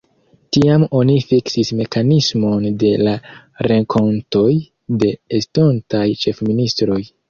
Tiam 0.55 0.85
oni 0.99 1.17
fiksis 1.33 1.71
mekanismon 1.81 2.67
de 2.85 2.95
la 3.05 3.15
renkontoj 3.71 4.51
de 5.07 5.17
estontaj 5.45 6.07
ĉefministroj. 6.27 7.05